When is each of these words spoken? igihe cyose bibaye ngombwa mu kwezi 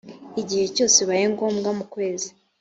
igihe 0.41 0.65
cyose 0.75 0.97
bibaye 1.01 1.25
ngombwa 1.33 1.69
mu 1.77 1.85
kwezi 1.93 2.29